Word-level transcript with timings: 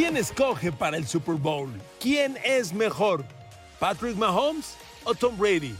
¿Quién 0.00 0.16
escoge 0.16 0.72
para 0.72 0.96
el 0.96 1.06
Super 1.06 1.34
Bowl? 1.34 1.70
¿Quién 2.00 2.38
es 2.42 2.72
mejor? 2.72 3.22
¿Patrick 3.78 4.16
Mahomes 4.16 4.76
o 5.04 5.14
Tom 5.14 5.36
Brady? 5.36 5.74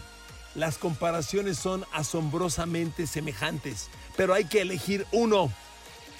Las 0.54 0.76
comparaciones 0.76 1.56
son 1.56 1.86
asombrosamente 1.90 3.06
semejantes, 3.06 3.88
pero 4.18 4.34
hay 4.34 4.44
que 4.44 4.60
elegir 4.60 5.06
uno. 5.10 5.50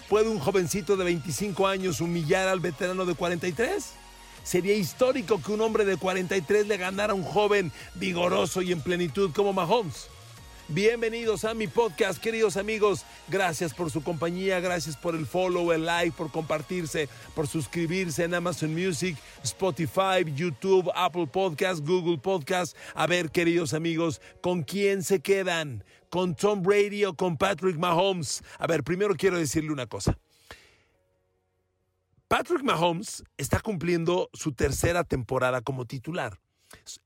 ¿Puede 0.08 0.30
un 0.30 0.38
jovencito 0.38 0.96
de 0.96 1.04
25 1.04 1.66
años 1.66 2.00
humillar 2.00 2.48
al 2.48 2.60
veterano 2.60 3.04
de 3.04 3.12
43? 3.12 3.92
Sería 4.44 4.74
histórico 4.76 5.42
que 5.42 5.52
un 5.52 5.60
hombre 5.60 5.84
de 5.84 5.98
43 5.98 6.68
le 6.68 6.78
ganara 6.78 7.12
a 7.12 7.16
un 7.16 7.22
joven 7.22 7.70
vigoroso 7.96 8.62
y 8.62 8.72
en 8.72 8.80
plenitud 8.80 9.30
como 9.34 9.52
Mahomes. 9.52 10.08
Bienvenidos 10.72 11.44
a 11.44 11.52
mi 11.52 11.66
podcast, 11.66 12.22
queridos 12.22 12.56
amigos. 12.56 13.04
Gracias 13.26 13.74
por 13.74 13.90
su 13.90 14.04
compañía, 14.04 14.60
gracias 14.60 14.96
por 14.96 15.16
el 15.16 15.26
follow, 15.26 15.72
el 15.72 15.84
like, 15.84 16.16
por 16.16 16.30
compartirse, 16.30 17.08
por 17.34 17.48
suscribirse 17.48 18.22
en 18.22 18.34
Amazon 18.34 18.72
Music, 18.72 19.18
Spotify, 19.42 20.24
YouTube, 20.32 20.88
Apple 20.94 21.26
Podcast, 21.26 21.84
Google 21.84 22.18
Podcast. 22.18 22.76
A 22.94 23.08
ver, 23.08 23.32
queridos 23.32 23.74
amigos, 23.74 24.20
¿con 24.40 24.62
quién 24.62 25.02
se 25.02 25.18
quedan? 25.18 25.82
¿Con 26.08 26.36
Tom 26.36 26.62
Brady 26.62 27.04
o 27.04 27.14
con 27.14 27.36
Patrick 27.36 27.76
Mahomes? 27.76 28.44
A 28.56 28.68
ver, 28.68 28.84
primero 28.84 29.16
quiero 29.16 29.38
decirle 29.38 29.72
una 29.72 29.88
cosa. 29.88 30.16
Patrick 32.28 32.62
Mahomes 32.62 33.24
está 33.36 33.58
cumpliendo 33.58 34.30
su 34.32 34.52
tercera 34.52 35.02
temporada 35.02 35.62
como 35.62 35.84
titular. 35.86 36.38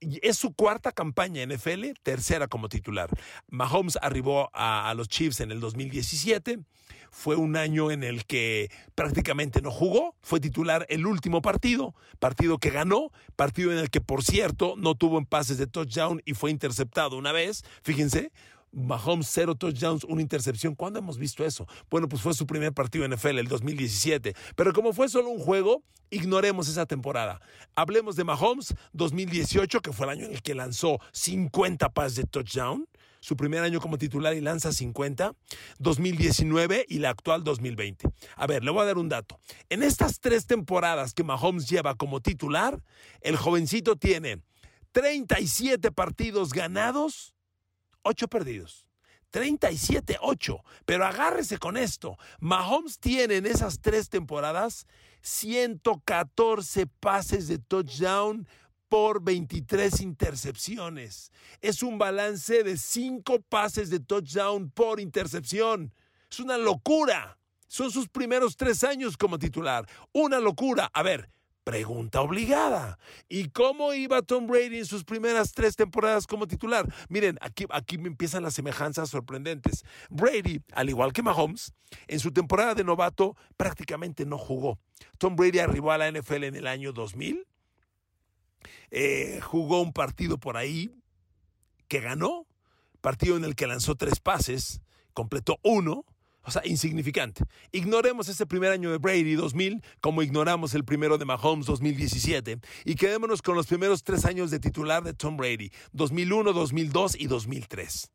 Es 0.01 0.37
su 0.37 0.55
cuarta 0.55 0.93
campaña 0.93 1.43
en 1.43 1.51
NFL, 1.51 1.93
tercera 2.03 2.49
como 2.49 2.69
titular. 2.69 3.11
Mahomes 3.49 3.99
arribó 4.03 4.51
a, 4.53 4.93
los 4.95 5.09
Chiefs 5.09 5.41
en 5.41 5.51
el 5.51 5.61
2017. 5.61 6.59
Fue 7.11 7.37
un 7.37 7.57
año 7.57 7.93
en 7.93 8.03
el 8.03 8.25
que 8.25 8.71
prácticamente 8.95 9.63
no 9.63 9.71
jugó. 9.71 10.17
Fue 10.21 10.41
titular 10.41 10.85
el 10.89 11.07
último 11.07 11.43
partido, 11.43 11.95
partido 12.19 12.59
que 12.59 12.71
ganó, 12.71 13.11
partido 13.37 13.73
en 13.73 13.79
el 13.79 13.89
que, 13.89 14.01
por 14.01 14.25
cierto, 14.25 14.75
no 14.77 14.97
tuvo 14.97 15.19
en 15.19 15.27
pases 15.27 15.59
de 15.59 15.67
touchdown 15.67 16.23
y 16.25 16.35
fue 16.35 16.51
interceptado 16.51 17.17
una 17.17 17.31
vez. 17.33 17.65
Fíjense, 17.83 18.33
Mahomes 18.75 19.29
cero 19.31 19.55
touchdowns, 19.55 20.05
una 20.05 20.21
intercepción. 20.21 20.75
¿Cuándo 20.75 20.99
hemos 20.99 21.19
visto 21.19 21.45
eso? 21.45 21.67
Bueno, 21.91 22.09
pues 22.09 22.23
fue 22.23 22.35
su 22.35 22.47
primer 22.47 22.73
partido 22.73 23.05
en 23.05 23.13
NFL, 23.13 23.39
el 23.39 23.49
2017. 23.49 24.35
Pero 24.57 24.73
como 24.73 24.93
fue 24.93 25.09
solo 25.09 25.31
un 25.31 25.39
juego, 25.39 25.83
ignoremos 26.11 26.69
esa 26.69 26.87
temporada. 26.87 27.41
Hablemos 27.75 28.17
de 28.17 28.25
Mahomes 28.25 28.75
2018, 28.93 29.81
que 29.81 29.93
fue 29.93 30.07
el 30.07 30.11
año 30.11 30.27
en 30.27 30.33
el 30.33 30.43
que 30.43 30.55
lanzó 30.55 30.99
50 31.13 31.89
pases 31.91 32.17
de 32.17 32.25
touchdown. 32.25 32.87
Su 33.21 33.39
primer 33.39 33.63
año 33.63 33.81
como 33.81 33.97
titular 33.97 34.35
y 34.35 34.43
lanza 34.43 34.71
50. 34.71 35.35
2019 35.79 36.85
y 36.89 36.99
la 36.99 37.11
actual 37.11 37.43
2020. 37.43 38.07
A 38.37 38.47
ver, 38.47 38.63
le 38.65 38.71
voy 38.71 38.83
a 38.83 38.87
dar 38.87 38.99
un 38.99 39.09
dato. 39.09 39.41
En 39.71 39.83
estas 39.83 40.21
tres 40.21 40.47
temporadas 40.47 41.15
que 41.15 41.25
Mahomes 41.25 41.69
lleva 41.69 41.95
como 41.95 42.21
titular, 42.21 42.83
el 43.23 43.37
jovencito 43.37 43.97
tiene 43.97 44.43
37 44.93 45.91
partidos 45.91 46.53
ganados 46.53 47.34
8 48.05 48.29
perdidos. 48.29 48.87
37-8. 49.33 50.63
Pero 50.85 51.05
agárrese 51.05 51.59
con 51.59 51.77
esto. 51.77 52.17
Mahomes 52.39 52.99
tiene 53.01 53.37
en 53.37 53.47
esas 53.47 53.81
tres 53.81 54.09
temporadas 54.09 54.87
114 55.23 56.87
pases 56.87 57.49
de 57.49 57.59
touchdown 57.59 58.47
por 58.89 59.23
23 59.25 60.01
intercepciones. 60.03 61.33
Es 61.61 61.83
un 61.83 61.99
balance 61.99 62.63
de 62.63 62.77
5 62.77 63.41
pases 63.49 63.91
de 63.91 63.99
touchdown 63.99 64.71
por 64.71 65.01
intercepción. 65.01 65.93
Es 66.31 66.39
una 66.39 66.57
locura. 66.57 67.39
Son 67.67 67.91
sus 67.91 68.09
primeros 68.09 68.57
tres 68.57 68.85
años 68.85 69.17
como 69.17 69.39
titular. 69.39 69.85
Una 70.13 70.39
locura. 70.39 70.91
A 70.93 71.03
ver, 71.03 71.29
Pregunta 71.65 72.21
obligada. 72.21 72.99
¿Y 73.27 73.49
cómo 73.49 73.95
iba 73.95 74.21
Tom 74.21 74.47
Brady 74.47 74.81
en 74.81 74.87
sus 74.87 75.03
primeras 75.03 75.53
tres 75.53 75.77
temporadas 75.77 76.27
como 76.27 76.47
titular? 76.47 76.87
Miren, 77.09 77.39
aquí, 77.41 77.65
aquí 77.71 77.97
empiezan 77.97 78.43
las 78.43 78.53
semejanzas 78.53 79.09
sorprendentes. 79.09 79.83
Brady, 80.11 80.61
al 80.75 80.91
igual 80.91 81.15
que 81.15 81.23
Mahomes, 81.23 81.73
en 82.07 82.21
su 82.21 82.33
temporada 82.33 82.75
de 82.75 82.85
novato 82.85 83.35
prácticamente 83.57 84.27
no 84.27 84.37
jugó. 84.37 84.79
Tom 85.17 85.37
Brady 85.37 85.59
arribó 85.59 85.91
a 85.93 85.99
la 85.99 86.11
NFL 86.11 86.45
en 86.45 86.55
el 86.55 86.67
año 86.67 86.93
2000. 86.93 87.47
Eh, 88.91 89.41
jugó 89.43 89.81
un 89.81 89.95
partido 89.95 90.37
por 90.39 90.59
ahí 90.59 90.95
que 91.89 92.01
ganó, 92.01 92.47
partido 93.01 93.39
en 93.39 93.45
el 93.45 93.55
que 93.57 93.67
lanzó 93.67 93.95
tres 93.95 94.21
pases, 94.21 94.83
completó 95.15 95.59
uno 95.63 96.05
o 96.45 96.51
sea, 96.51 96.63
insignificante. 96.65 97.45
Ignoremos 97.73 98.29
ese 98.29 98.47
primer 98.47 98.73
año 98.73 98.91
de 98.91 98.99
Brady 98.99 99.35
2000 99.35 99.83
como 100.01 100.23
ignoramos 100.23 100.75
el 100.75 100.85
primero 100.85 101.19
de 101.19 101.25
Mahomes 101.25 101.67
2017 101.67 102.59
y 102.85 102.95
quedémonos 102.95 103.43
con 103.43 103.57
los 103.57 103.67
primeros 103.67 104.03
tres 104.05 104.25
años 104.25 104.51
de 104.51 104.61
titular 104.61 105.03
de 105.03 105.15
Tom 105.15 105.37
Brady, 105.37 105.71
2001, 105.93 106.53
2002 106.53 107.17
y 107.19 107.27
2003. 107.27 108.11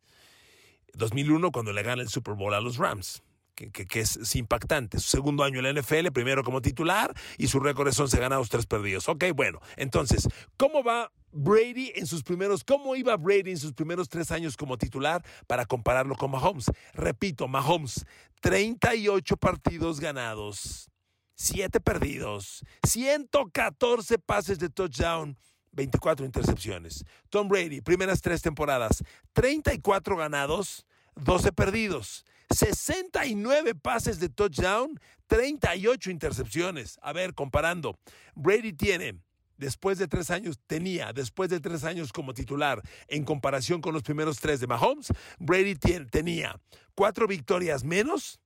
2001 0.94 1.52
cuando 1.52 1.74
le 1.74 1.84
gana 1.84 2.02
el 2.02 2.10
Super 2.10 2.36
Bowl 2.36 2.54
a 2.54 2.62
los 2.62 2.78
Rams. 2.78 3.24
Que, 3.56 3.72
que, 3.72 4.00
es, 4.00 4.36
impactante. 4.38 5.00
Su 5.00 5.10
segundo 5.10 5.44
año 5.44 5.60
en 5.60 5.66
la 5.66 5.82
NFL, 5.82 6.12
primero 6.14 6.46
como 6.46 6.62
titular, 6.62 7.14
y 7.38 7.48
su 7.48 7.60
récord 7.60 7.92
son 7.92 8.06
11 8.06 8.20
ganados, 8.20 8.48
3 8.48 8.66
perdidos. 8.68 9.10
Ok, 9.10 9.26
bueno, 9.36 9.60
entonces, 9.76 10.30
¿cómo 10.56 10.82
va 10.82 11.12
Brady 11.32 11.92
en 11.96 12.08
sus 12.08 12.24
primeros, 12.24 12.64
cómo 12.64 12.96
iba 12.96 13.16
Brady 13.18 13.52
en 13.52 13.58
sus 13.58 13.74
primeros 13.74 14.10
tres 14.10 14.32
años 14.32 14.58
como 14.58 14.78
titular 14.78 15.24
para 15.48 15.66
compararlo 15.66 16.16
con 16.16 16.32
Mahomes. 16.32 16.72
Repito, 16.94 17.48
Mahomes, 17.48 18.06
38 18.42 19.38
partidos 19.38 20.00
ganados, 20.00 20.90
7 21.36 21.80
perdidos, 21.80 22.64
114 22.84 24.18
pases 24.20 24.60
de 24.60 24.70
touchdown, 24.70 25.38
24 25.72 26.26
intercepciones. 26.26 27.06
Tom 27.30 27.48
Brady, 27.48 27.82
primeras 27.82 28.22
tres 28.22 28.42
temporadas, 28.42 29.04
34 29.34 30.18
ganados, 30.18 30.86
12 31.16 31.52
perdidos. 31.52 32.26
69 32.52 33.76
pases 33.76 34.20
de 34.20 34.28
touchdown, 34.28 35.00
38 35.28 36.10
intercepciones. 36.10 36.98
A 37.04 37.14
ver, 37.14 37.36
comparando, 37.36 38.00
Brady 38.34 38.74
tiene 38.74 39.20
después 39.60 39.98
de 40.00 40.08
tres 40.08 40.32
años, 40.32 40.58
tenía 40.66 41.14
después 41.14 41.50
de 41.50 41.60
tres 41.60 41.84
años 41.84 42.12
como 42.12 42.34
titular 42.34 42.82
en 43.08 43.26
comparación 43.26 43.82
con 43.82 43.94
los 43.94 44.04
primeros 44.04 44.40
tres 44.40 44.60
de 44.60 44.68
Mahomes, 44.68 45.14
Brady 45.38 45.76
tenía 45.76 46.60
cuatro 46.96 47.28
victorias 47.28 47.84
menos, 47.84 48.40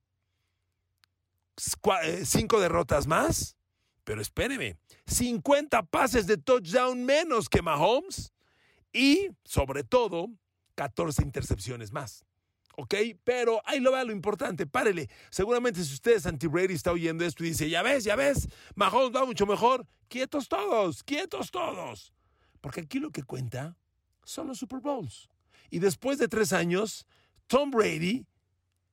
eh, 2.02 2.22
cinco 2.26 2.60
derrotas 2.60 3.06
más, 3.06 3.56
pero 4.02 4.20
espéreme, 4.20 4.76
50 5.06 5.84
pases 5.84 6.26
de 6.26 6.36
touchdown 6.36 7.04
menos 7.04 7.48
que 7.48 7.62
Mahomes 7.62 8.32
y, 8.92 9.30
sobre 9.44 9.84
todo, 9.84 10.28
14 10.74 11.22
intercepciones 11.22 11.92
más. 11.92 12.24
¿Ok? 12.76 12.94
Pero 13.24 13.60
ahí 13.64 13.80
lo 13.80 13.92
va 13.92 14.04
lo 14.04 14.12
importante, 14.12 14.66
párele. 14.66 15.08
Seguramente 15.30 15.84
si 15.84 15.94
ustedes 15.94 16.26
anti-Brady 16.26 16.74
está 16.74 16.92
oyendo 16.92 17.24
esto 17.24 17.44
y 17.44 17.48
dice, 17.48 17.68
ya 17.68 17.82
ves, 17.82 18.04
ya 18.04 18.16
ves, 18.16 18.48
Mahomes 18.74 19.14
va 19.14 19.24
mucho 19.24 19.46
mejor. 19.46 19.86
Quietos 20.08 20.48
todos, 20.48 21.02
quietos 21.02 21.50
todos. 21.50 22.12
Porque 22.60 22.82
aquí 22.82 22.98
lo 22.98 23.10
que 23.10 23.22
cuenta 23.22 23.76
son 24.24 24.48
los 24.48 24.58
Super 24.58 24.80
Bowls. 24.80 25.28
Y 25.70 25.78
después 25.78 26.18
de 26.18 26.28
tres 26.28 26.52
años, 26.52 27.06
Tom 27.46 27.70
Brady 27.70 28.26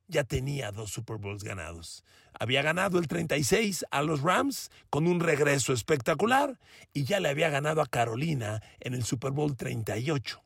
ya 0.08 0.24
tenía 0.24 0.72
dos 0.72 0.90
Super 0.90 1.16
Bowls 1.16 1.42
ganados. 1.42 2.04
Había 2.38 2.62
ganado 2.62 2.98
el 2.98 3.08
36 3.08 3.84
a 3.90 4.02
los 4.02 4.20
Rams 4.20 4.70
con 4.90 5.06
un 5.06 5.20
regreso 5.20 5.72
espectacular 5.72 6.58
y 6.92 7.04
ya 7.04 7.20
le 7.20 7.28
había 7.28 7.50
ganado 7.50 7.80
a 7.80 7.86
Carolina 7.86 8.62
en 8.80 8.94
el 8.94 9.04
Super 9.04 9.32
Bowl 9.32 9.56
38. 9.56 10.42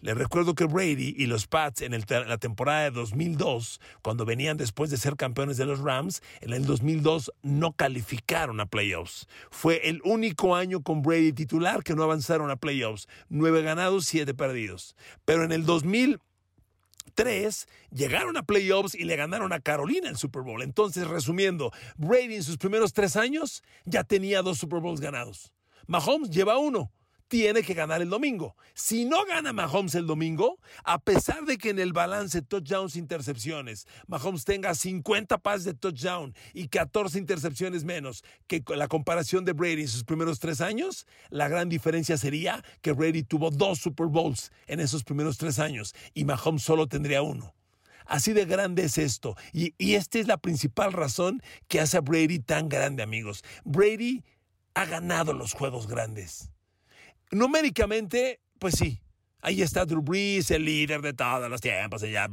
Les 0.00 0.16
recuerdo 0.16 0.54
que 0.54 0.64
Brady 0.64 1.14
y 1.16 1.26
los 1.26 1.46
Pats 1.46 1.82
en 1.82 1.92
la 1.92 2.38
temporada 2.38 2.84
de 2.84 2.90
2002, 2.90 3.80
cuando 4.02 4.24
venían 4.24 4.56
después 4.56 4.90
de 4.90 4.96
ser 4.96 5.16
campeones 5.16 5.56
de 5.56 5.66
los 5.66 5.80
Rams, 5.80 6.22
en 6.40 6.52
el 6.52 6.66
2002 6.66 7.32
no 7.42 7.72
calificaron 7.72 8.60
a 8.60 8.66
playoffs. 8.66 9.28
Fue 9.50 9.88
el 9.88 10.00
único 10.04 10.54
año 10.54 10.82
con 10.82 11.02
Brady 11.02 11.32
titular 11.32 11.82
que 11.82 11.94
no 11.94 12.02
avanzaron 12.02 12.50
a 12.50 12.56
playoffs. 12.56 13.08
Nueve 13.28 13.62
ganados, 13.62 14.06
siete 14.06 14.34
perdidos. 14.34 14.96
Pero 15.24 15.44
en 15.44 15.52
el 15.52 15.64
2003 15.64 17.68
llegaron 17.90 18.36
a 18.36 18.42
playoffs 18.42 18.94
y 18.94 19.04
le 19.04 19.16
ganaron 19.16 19.52
a 19.52 19.60
Carolina 19.60 20.08
el 20.08 20.16
Super 20.16 20.42
Bowl. 20.42 20.62
Entonces, 20.62 21.08
resumiendo, 21.08 21.72
Brady 21.96 22.36
en 22.36 22.42
sus 22.42 22.58
primeros 22.58 22.92
tres 22.92 23.16
años 23.16 23.62
ya 23.84 24.04
tenía 24.04 24.42
dos 24.42 24.58
Super 24.58 24.80
Bowls 24.80 25.00
ganados. 25.00 25.52
Mahomes 25.86 26.30
lleva 26.30 26.58
uno 26.58 26.90
tiene 27.34 27.64
que 27.64 27.74
ganar 27.74 28.00
el 28.00 28.10
domingo. 28.10 28.54
Si 28.74 29.04
no 29.04 29.24
gana 29.24 29.52
Mahomes 29.52 29.96
el 29.96 30.06
domingo, 30.06 30.60
a 30.84 31.00
pesar 31.00 31.44
de 31.44 31.58
que 31.58 31.70
en 31.70 31.80
el 31.80 31.92
balance 31.92 32.42
touchdowns 32.42 32.94
intercepciones, 32.94 33.88
Mahomes 34.06 34.44
tenga 34.44 34.72
50 34.72 35.38
pases 35.38 35.64
de 35.64 35.74
touchdown 35.74 36.32
y 36.52 36.68
14 36.68 37.18
intercepciones 37.18 37.82
menos 37.82 38.22
que 38.46 38.62
la 38.76 38.86
comparación 38.86 39.44
de 39.44 39.52
Brady 39.52 39.82
en 39.82 39.88
sus 39.88 40.04
primeros 40.04 40.38
tres 40.38 40.60
años, 40.60 41.08
la 41.28 41.48
gran 41.48 41.68
diferencia 41.68 42.16
sería 42.16 42.62
que 42.82 42.92
Brady 42.92 43.24
tuvo 43.24 43.50
dos 43.50 43.80
Super 43.80 44.06
Bowls 44.06 44.52
en 44.68 44.78
esos 44.78 45.02
primeros 45.02 45.36
tres 45.36 45.58
años 45.58 45.92
y 46.14 46.24
Mahomes 46.24 46.62
solo 46.62 46.86
tendría 46.86 47.22
uno. 47.22 47.52
Así 48.06 48.32
de 48.32 48.44
grande 48.44 48.84
es 48.84 48.96
esto. 48.96 49.34
Y, 49.52 49.74
y 49.76 49.94
esta 49.94 50.20
es 50.20 50.28
la 50.28 50.36
principal 50.36 50.92
razón 50.92 51.42
que 51.66 51.80
hace 51.80 51.96
a 51.96 52.00
Brady 52.00 52.38
tan 52.38 52.68
grande, 52.68 53.02
amigos. 53.02 53.42
Brady 53.64 54.22
ha 54.74 54.84
ganado 54.84 55.32
los 55.32 55.52
juegos 55.52 55.88
grandes. 55.88 56.53
Numéricamente, 57.34 58.40
pues 58.60 58.76
sí. 58.76 59.00
Ahí 59.40 59.60
está 59.60 59.84
Drew 59.84 60.00
Brees, 60.00 60.50
el 60.52 60.64
líder 60.64 61.02
de 61.02 61.12
todos 61.12 61.50
los 61.50 61.60
tiempos, 61.60 62.00
ya, 62.02 62.30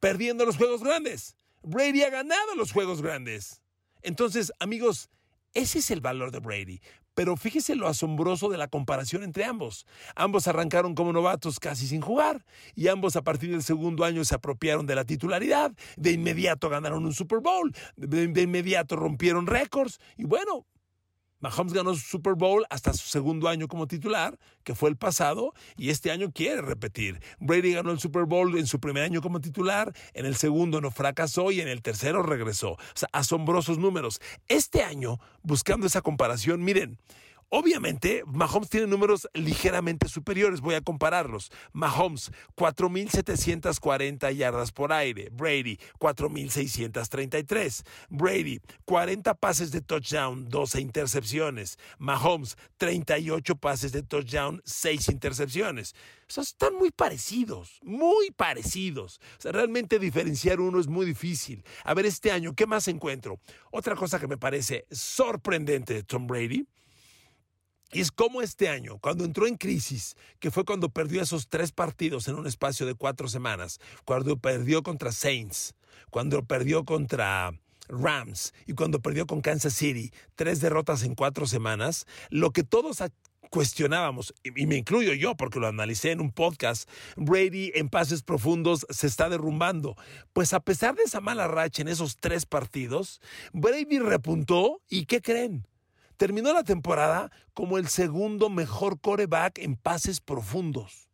perdiendo 0.00 0.44
los 0.46 0.56
juegos 0.56 0.82
grandes. 0.82 1.36
Brady 1.62 2.02
ha 2.02 2.10
ganado 2.10 2.54
los 2.56 2.72
juegos 2.72 3.02
grandes. 3.02 3.62
Entonces, 4.02 4.52
amigos, 4.58 5.10
ese 5.52 5.80
es 5.80 5.90
el 5.90 6.00
valor 6.00 6.32
de 6.32 6.40
Brady. 6.40 6.80
Pero 7.14 7.36
fíjese 7.36 7.76
lo 7.76 7.88
asombroso 7.88 8.48
de 8.48 8.56
la 8.56 8.68
comparación 8.68 9.22
entre 9.22 9.44
ambos. 9.44 9.86
Ambos 10.16 10.48
arrancaron 10.48 10.94
como 10.94 11.12
novatos 11.12 11.60
casi 11.60 11.86
sin 11.86 12.00
jugar 12.00 12.46
y 12.74 12.88
ambos 12.88 13.16
a 13.16 13.22
partir 13.22 13.50
del 13.50 13.62
segundo 13.62 14.04
año 14.04 14.24
se 14.24 14.34
apropiaron 14.34 14.86
de 14.86 14.94
la 14.94 15.04
titularidad. 15.04 15.72
De 15.96 16.12
inmediato 16.12 16.70
ganaron 16.70 17.04
un 17.04 17.12
Super 17.12 17.40
Bowl, 17.40 17.74
de 17.96 18.42
inmediato 18.42 18.96
rompieron 18.96 19.46
récords 19.46 20.00
y 20.16 20.24
bueno, 20.24 20.66
Mahomes 21.40 21.72
ganó 21.72 21.94
su 21.94 22.00
Super 22.00 22.34
Bowl 22.34 22.64
hasta 22.70 22.92
su 22.92 23.08
segundo 23.08 23.48
año 23.48 23.68
como 23.68 23.86
titular, 23.86 24.38
que 24.64 24.74
fue 24.74 24.90
el 24.90 24.96
pasado, 24.96 25.54
y 25.76 25.90
este 25.90 26.10
año 26.10 26.32
quiere 26.32 26.60
repetir. 26.62 27.20
Brady 27.38 27.72
ganó 27.72 27.90
el 27.90 27.98
Super 27.98 28.24
Bowl 28.24 28.58
en 28.58 28.66
su 28.66 28.80
primer 28.80 29.04
año 29.04 29.22
como 29.22 29.40
titular, 29.40 29.92
en 30.14 30.26
el 30.26 30.36
segundo 30.36 30.80
no 30.80 30.90
fracasó 30.90 31.50
y 31.50 31.60
en 31.60 31.68
el 31.68 31.82
tercero 31.82 32.22
regresó. 32.22 32.72
O 32.72 32.78
sea, 32.94 33.08
asombrosos 33.12 33.78
números. 33.78 34.20
Este 34.48 34.82
año, 34.82 35.18
buscando 35.42 35.86
esa 35.86 36.02
comparación, 36.02 36.62
miren, 36.62 36.98
Obviamente, 37.52 38.22
Mahomes 38.26 38.70
tiene 38.70 38.86
números 38.86 39.28
ligeramente 39.34 40.08
superiores. 40.08 40.60
Voy 40.60 40.76
a 40.76 40.80
compararlos. 40.80 41.50
Mahomes, 41.72 42.30
4.740 42.56 44.32
yardas 44.32 44.70
por 44.70 44.92
aire. 44.92 45.30
Brady, 45.32 45.76
4.633. 45.98 47.84
Brady, 48.08 48.60
40 48.84 49.34
pases 49.34 49.72
de 49.72 49.80
touchdown, 49.80 50.48
12 50.48 50.80
intercepciones. 50.80 51.76
Mahomes, 51.98 52.56
38 52.76 53.56
pases 53.56 53.90
de 53.90 54.04
touchdown, 54.04 54.62
6 54.64 55.08
intercepciones. 55.08 55.96
O 56.36 56.40
están 56.40 56.76
muy 56.76 56.92
parecidos, 56.92 57.80
muy 57.82 58.30
parecidos. 58.30 59.20
Realmente 59.42 59.98
diferenciar 59.98 60.60
uno 60.60 60.78
es 60.78 60.86
muy 60.86 61.04
difícil. 61.04 61.64
A 61.82 61.94
ver, 61.94 62.06
este 62.06 62.30
año, 62.30 62.54
¿qué 62.54 62.66
más 62.66 62.86
encuentro? 62.86 63.40
Otra 63.72 63.96
cosa 63.96 64.20
que 64.20 64.28
me 64.28 64.38
parece 64.38 64.86
sorprendente 64.92 65.94
de 65.94 66.04
Tom 66.04 66.28
Brady 66.28 66.68
y 67.92 68.00
es 68.00 68.10
como 68.12 68.42
este 68.42 68.68
año, 68.68 68.98
cuando 68.98 69.24
entró 69.24 69.46
en 69.46 69.56
crisis, 69.56 70.16
que 70.38 70.50
fue 70.50 70.64
cuando 70.64 70.90
perdió 70.90 71.22
esos 71.22 71.48
tres 71.48 71.72
partidos 71.72 72.28
en 72.28 72.36
un 72.36 72.46
espacio 72.46 72.86
de 72.86 72.94
cuatro 72.94 73.28
semanas, 73.28 73.80
cuando 74.04 74.36
perdió 74.36 74.82
contra 74.82 75.12
Saints, 75.12 75.74
cuando 76.10 76.44
perdió 76.44 76.84
contra 76.84 77.52
Rams 77.88 78.54
y 78.66 78.74
cuando 78.74 79.00
perdió 79.00 79.26
con 79.26 79.40
Kansas 79.40 79.74
City, 79.74 80.12
tres 80.36 80.60
derrotas 80.60 81.02
en 81.02 81.14
cuatro 81.14 81.46
semanas, 81.46 82.06
lo 82.30 82.52
que 82.52 82.62
todos 82.62 83.02
cuestionábamos, 83.50 84.32
y 84.44 84.66
me 84.66 84.76
incluyo 84.76 85.12
yo 85.12 85.36
porque 85.36 85.58
lo 85.58 85.66
analicé 85.66 86.12
en 86.12 86.20
un 86.20 86.30
podcast, 86.30 86.88
Brady 87.16 87.72
en 87.74 87.88
pases 87.88 88.22
profundos 88.22 88.86
se 88.88 89.08
está 89.08 89.28
derrumbando. 89.28 89.96
Pues 90.32 90.52
a 90.52 90.60
pesar 90.60 90.94
de 90.94 91.02
esa 91.02 91.20
mala 91.20 91.48
racha 91.48 91.82
en 91.82 91.88
esos 91.88 92.16
tres 92.18 92.46
partidos, 92.46 93.20
Brady 93.52 93.98
repuntó 93.98 94.80
y 94.88 95.06
¿qué 95.06 95.20
creen? 95.20 95.66
Terminó 96.20 96.52
la 96.52 96.64
temporada 96.64 97.32
como 97.54 97.78
el 97.78 97.88
segundo 97.88 98.50
mejor 98.50 99.00
coreback 99.00 99.56
en 99.56 99.74
pases 99.74 100.20
profundos. 100.20 101.08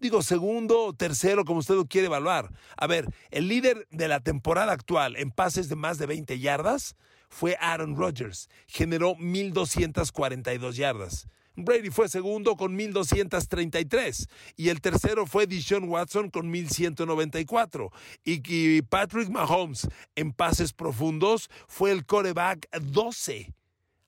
Digo, 0.00 0.22
segundo 0.22 0.86
o 0.86 0.92
tercero, 0.92 1.44
como 1.44 1.60
usted 1.60 1.76
lo 1.76 1.86
quiere 1.86 2.08
evaluar. 2.08 2.50
A 2.76 2.88
ver, 2.88 3.06
el 3.30 3.46
líder 3.46 3.86
de 3.92 4.08
la 4.08 4.18
temporada 4.18 4.72
actual 4.72 5.14
en 5.18 5.30
pases 5.30 5.68
de 5.68 5.76
más 5.76 5.98
de 5.98 6.06
20 6.06 6.40
yardas 6.40 6.96
fue 7.28 7.56
Aaron 7.60 7.94
Rodgers. 7.94 8.48
Generó 8.66 9.14
1.242 9.14 10.72
yardas. 10.72 11.28
Brady 11.54 11.90
fue 11.90 12.08
segundo 12.08 12.56
con 12.56 12.76
1.233 12.76 14.28
y 14.56 14.70
el 14.70 14.80
tercero 14.80 15.26
fue 15.26 15.46
Deshaun 15.46 15.88
Watson 15.88 16.28
con 16.28 16.52
1.194 16.52 17.92
y, 18.24 18.42
y 18.44 18.82
Patrick 18.82 19.28
Mahomes 19.28 19.86
en 20.16 20.32
pases 20.32 20.72
profundos 20.72 21.48
fue 21.68 21.92
el 21.92 22.04
coreback 22.04 22.68
12 22.80 23.54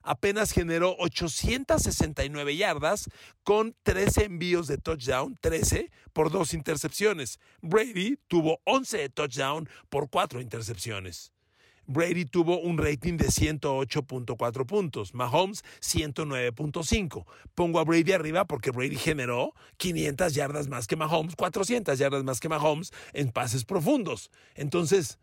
apenas 0.03 0.51
generó 0.51 0.95
869 0.99 2.55
yardas 2.55 3.09
con 3.43 3.75
13 3.83 4.25
envíos 4.25 4.67
de 4.67 4.77
touchdown, 4.77 5.37
13 5.41 5.89
por 6.13 6.29
dos 6.29 6.53
intercepciones. 6.53 7.39
Brady 7.61 8.17
tuvo 8.27 8.59
11 8.65 8.97
de 8.97 9.09
touchdown 9.09 9.69
por 9.89 10.09
cuatro 10.09 10.41
intercepciones. 10.41 11.33
Brady 11.85 12.25
tuvo 12.25 12.59
un 12.59 12.77
rating 12.77 13.17
de 13.17 13.27
108.4 13.27 14.65
puntos, 14.65 15.13
Mahomes 15.13 15.63
109.5. 15.81 17.25
Pongo 17.55 17.79
a 17.79 17.83
Brady 17.83 18.13
arriba 18.13 18.45
porque 18.45 18.71
Brady 18.71 18.95
generó 18.95 19.53
500 19.77 20.33
yardas 20.33 20.67
más 20.69 20.87
que 20.87 20.95
Mahomes, 20.95 21.35
400 21.35 21.99
yardas 21.99 22.23
más 22.23 22.39
que 22.39 22.47
Mahomes 22.47 22.91
en 23.11 23.31
pases 23.31 23.65
profundos. 23.65 24.31
Entonces, 24.55 25.19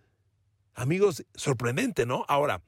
amigos, 0.75 1.25
sorprendente, 1.35 2.05
¿no? 2.05 2.27
Ahora, 2.29 2.63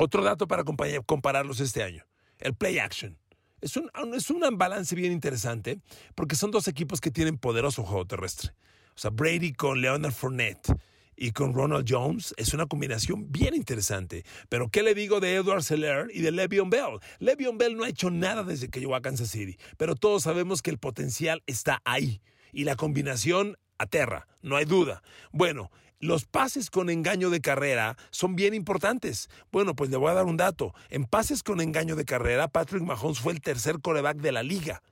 otro 0.00 0.24
dato 0.24 0.48
para 0.48 0.64
compararlos 0.64 1.60
este 1.60 1.82
año, 1.82 2.06
el 2.38 2.54
play 2.54 2.78
action. 2.78 3.18
Es 3.60 3.76
un, 3.76 3.90
es 4.14 4.30
un 4.30 4.40
balance 4.56 4.94
bien 4.94 5.12
interesante 5.12 5.80
porque 6.14 6.36
son 6.36 6.50
dos 6.50 6.66
equipos 6.68 7.00
que 7.00 7.10
tienen 7.10 7.36
poderoso 7.36 7.82
juego 7.82 8.06
terrestre. 8.06 8.52
O 8.96 8.98
sea, 8.98 9.10
Brady 9.10 9.52
con 9.52 9.82
Leonard 9.82 10.12
Fournette 10.12 10.74
y 11.16 11.32
con 11.32 11.52
Ronald 11.52 11.86
Jones 11.86 12.34
es 12.38 12.54
una 12.54 12.64
combinación 12.64 13.30
bien 13.30 13.54
interesante. 13.54 14.24
Pero 14.48 14.70
¿qué 14.70 14.82
le 14.82 14.94
digo 14.94 15.20
de 15.20 15.34
Edward 15.34 15.62
Seller 15.62 16.08
y 16.14 16.22
de 16.22 16.30
Le'Veon 16.30 16.70
Bell? 16.70 16.98
Le'Veon 17.18 17.58
Bell 17.58 17.76
no 17.76 17.84
ha 17.84 17.90
hecho 17.90 18.10
nada 18.10 18.42
desde 18.42 18.70
que 18.70 18.80
llegó 18.80 18.96
a 18.96 19.02
Kansas 19.02 19.28
City, 19.28 19.58
pero 19.76 19.94
todos 19.94 20.22
sabemos 20.22 20.62
que 20.62 20.70
el 20.70 20.78
potencial 20.78 21.42
está 21.46 21.82
ahí 21.84 22.22
y 22.52 22.64
la 22.64 22.74
combinación 22.74 23.58
aterra, 23.76 24.26
no 24.40 24.56
hay 24.56 24.64
duda. 24.64 25.02
Bueno, 25.30 25.70
los 26.00 26.24
pases 26.24 26.70
con 26.70 26.88
engaño 26.88 27.28
de 27.30 27.42
carrera 27.42 27.98
son 28.10 28.34
bien 28.34 28.54
importantes. 28.54 29.28
Bueno, 29.52 29.76
pues 29.76 29.90
le 29.90 29.98
voy 29.98 30.10
a 30.10 30.14
dar 30.14 30.24
un 30.24 30.38
dato. 30.38 30.74
En 30.88 31.04
pases 31.04 31.42
con 31.42 31.60
engaño 31.60 31.94
de 31.94 32.06
carrera, 32.06 32.48
Patrick 32.48 32.82
Mahomes 32.82 33.20
fue 33.20 33.34
el 33.34 33.42
tercer 33.42 33.80
coreback 33.80 34.16
de 34.16 34.32
la 34.32 34.42
liga. 34.42 34.82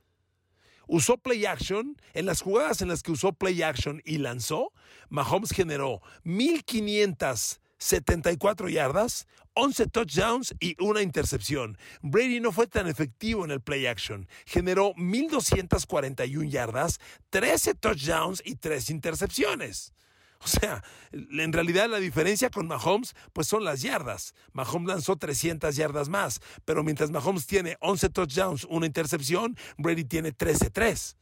Usó 0.85 1.17
play 1.17 1.45
action. 1.45 1.97
En 2.13 2.27
las 2.27 2.41
jugadas 2.41 2.81
en 2.81 2.87
las 2.89 3.03
que 3.03 3.11
usó 3.11 3.33
play 3.33 3.61
action 3.63 4.01
y 4.05 4.19
lanzó, 4.19 4.71
Mahomes 5.09 5.51
generó 5.51 6.01
1.574 6.25 8.69
yardas, 8.69 9.27
11 9.53 9.87
touchdowns 9.87 10.53
y 10.59 10.75
una 10.83 11.01
intercepción. 11.01 11.79
Brady 12.01 12.39
no 12.39 12.51
fue 12.51 12.67
tan 12.67 12.87
efectivo 12.87 13.45
en 13.45 13.51
el 13.51 13.61
play 13.61 13.87
action. 13.87 14.27
Generó 14.45 14.93
1.241 14.93 16.49
yardas, 16.49 16.99
13 17.31 17.73
touchdowns 17.75 18.41
y 18.45 18.55
3 18.55 18.89
intercepciones. 18.91 19.93
O 20.43 20.47
sea, 20.47 20.83
en 21.11 21.51
realidad 21.51 21.89
la 21.89 21.99
diferencia 21.99 22.49
con 22.49 22.67
Mahomes 22.67 23.13
pues 23.33 23.47
son 23.47 23.65
las 23.65 23.81
yardas. 23.81 24.33
Mahomes 24.53 24.87
lanzó 24.87 25.17
300 25.17 25.75
yardas 25.75 26.07
más, 26.07 26.39
pero 26.65 26.83
mientras 26.83 27.11
Mahomes 27.11 27.45
tiene 27.45 27.77
11 27.81 28.09
touchdowns, 28.09 28.63
una 28.65 28.85
intercepción, 28.85 29.57
Brady 29.77 30.05
tiene 30.05 30.33
13-3. 30.33 31.15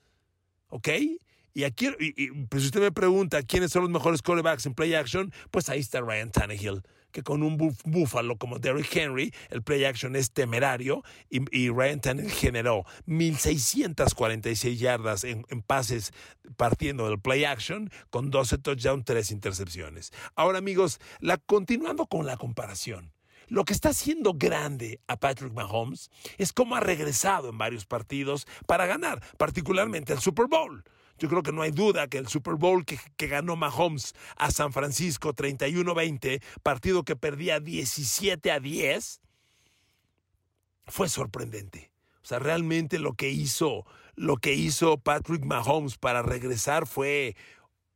¿Ok? 0.70 0.90
Y 1.58 1.64
aquí, 1.64 1.90
pues 2.50 2.62
si 2.62 2.68
usted 2.68 2.82
me 2.82 2.92
pregunta 2.92 3.42
quiénes 3.42 3.72
son 3.72 3.82
los 3.82 3.90
mejores 3.90 4.22
quarterbacks 4.22 4.68
en 4.68 4.76
play 4.76 4.94
action, 4.94 5.34
pues 5.50 5.70
ahí 5.70 5.80
está 5.80 6.02
Ryan 6.02 6.32
Tannehill 6.32 6.84
que 7.10 7.24
con 7.24 7.42
un 7.42 7.58
búfalo 7.58 8.38
como 8.38 8.60
Derrick 8.60 8.96
Henry, 8.96 9.34
el 9.50 9.64
play 9.64 9.86
action 9.86 10.16
es 10.16 10.34
temerario 10.34 11.02
y, 11.32 11.70
Ryan 11.70 12.00
Tannehill 12.00 12.30
generó 12.30 12.84
1.646 13.08 14.78
yardas 14.78 15.24
en, 15.24 15.46
pases 15.66 16.12
partiendo 16.58 17.10
del 17.10 17.20
play 17.20 17.46
action 17.46 17.90
con 18.12 18.30
12 18.30 18.60
touchdowns, 18.60 19.06
3 19.06 19.32
intercepciones. 19.32 20.12
Ahora 20.36 20.60
amigos, 20.60 21.00
continuando 21.48 22.06
con 22.06 22.28
la 22.28 22.38
comparación. 22.38 23.14
Lo 23.48 23.66
que 23.66 23.74
está 23.74 23.90
haciendo 23.90 24.34
grande 24.36 25.00
a 25.08 25.18
Patrick 25.18 25.54
Mahomes 25.54 26.12
es 26.38 26.54
cómo 26.54 26.76
ha 26.76 26.82
regresado 26.82 27.50
en 27.50 27.58
varios 27.58 27.88
partidos 27.88 28.46
para 28.68 28.86
ganar, 28.86 29.24
particularmente 29.38 30.14
el 30.14 30.20
Super 30.20 30.46
Bowl. 30.46 30.84
Yo 31.18 31.30
creo 31.30 31.44
que 31.44 31.52
no 31.52 31.62
hay 31.62 31.72
duda 31.72 32.08
que 32.08 32.18
el 32.18 32.28
Super 32.28 32.56
Bowl 32.56 32.86
que, 32.86 33.28
ganó 33.28 33.56
Mahomes 33.56 34.14
a 34.36 34.52
San 34.52 34.72
Francisco 34.72 35.34
31-20, 35.34 36.42
partido 36.64 37.04
que 37.04 37.16
perdía 37.16 37.60
17 37.60 38.52
a 38.52 38.60
10, 38.60 39.22
fue 40.86 41.10
sorprendente. 41.10 41.92
O 42.24 42.28
sea, 42.28 42.40
realmente 42.40 43.00
lo 43.00 43.14
que 43.14 43.30
hizo, 43.30 43.86
lo 44.16 44.38
que 44.38 44.54
hizo 44.54 44.98
Patrick 44.98 45.44
Mahomes 45.44 45.98
para 45.98 46.22
regresar 46.22 46.88
fue 46.88 47.36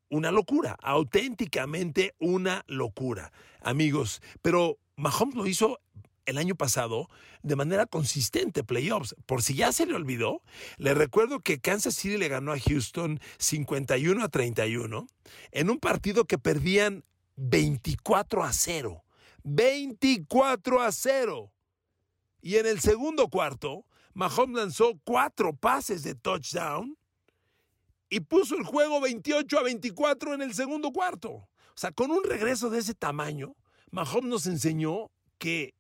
una 0.10 0.32
locura, 0.32 0.78
auténticamente 0.82 2.16
una 2.20 2.64
locura, 2.68 3.32
amigos. 3.62 4.22
Pero 4.42 4.78
Mahomes 4.96 5.36
lo 5.36 5.48
hizo 5.48 5.80
el 6.26 6.38
año 6.38 6.56
pasado 6.56 7.10
de 7.44 7.56
manera 7.56 7.86
consistente 7.86 8.64
playoffs. 8.64 9.16
Por 9.26 9.44
si 9.44 9.56
ya 9.56 9.72
se 9.72 9.86
le 9.86 9.96
olvidó, 9.96 10.42
le 10.78 10.94
recuerdo 10.94 11.40
que 11.40 11.60
Kansas 11.60 11.96
City 11.96 12.18
le 12.18 12.28
ganó 12.28 12.52
a 12.52 12.60
Houston 12.60 13.20
51 13.38 14.24
a 14.24 14.30
31 14.30 15.08
en 15.52 15.70
un 15.70 15.80
partido 15.80 16.26
que 16.26 16.38
perdían 16.38 17.04
24 17.36 18.44
a 18.44 18.54
0. 18.54 19.04
24 19.44 20.82
a 20.82 20.92
0. 20.92 21.52
Y 22.42 22.58
en 22.58 22.66
el 22.66 22.80
segundo 22.80 23.30
cuarto, 23.30 23.86
Mahomes 24.14 24.58
lanzó 24.58 25.00
cuatro 25.04 25.54
pases 25.56 26.04
de 26.04 26.16
touchdown 26.16 26.98
y 28.10 28.20
puso 28.22 28.58
el 28.58 28.64
juego 28.64 29.00
28 29.00 29.60
a 29.60 29.64
24 29.64 30.34
en 30.34 30.42
el 30.42 30.54
segundo 30.54 30.92
cuarto. 30.92 31.32
O 31.32 31.48
sea, 31.76 31.92
con 31.92 32.12
un 32.12 32.24
regreso 32.24 32.70
de 32.70 32.80
ese 32.80 32.94
tamaño, 32.94 33.56
Mahomes 33.92 34.30
nos 34.30 34.46
enseñó 34.48 35.12
que 35.38 35.74